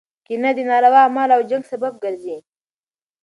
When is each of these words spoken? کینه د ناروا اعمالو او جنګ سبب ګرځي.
کینه 0.25 0.49
د 0.57 0.59
ناروا 0.69 1.01
اعمالو 1.05 1.33
او 1.37 1.41
جنګ 1.49 1.63
سبب 1.71 1.93
ګرځي. 2.03 2.37